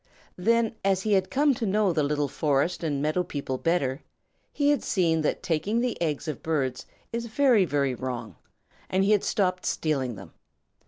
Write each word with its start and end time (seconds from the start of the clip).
Then 0.35 0.73
as 0.83 1.03
he 1.03 1.13
had 1.13 1.29
come 1.29 1.53
to 1.53 1.65
know 1.67 1.93
the 1.93 2.01
little 2.01 2.27
forest 2.27 2.83
and 2.83 3.03
meadow 3.03 3.21
people 3.21 3.59
better, 3.59 4.01
he 4.51 4.71
had 4.71 4.81
seen 4.81 5.21
that 5.21 5.43
taking 5.43 5.79
the 5.79 6.01
eggs 6.01 6.27
of 6.27 6.41
birds 6.41 6.87
is 7.13 7.27
very, 7.27 7.65
very 7.65 7.93
wrong, 7.93 8.35
and 8.89 9.03
he 9.03 9.11
had 9.11 9.23
stopped 9.23 9.63
stealing 9.63 10.15
them. 10.15 10.33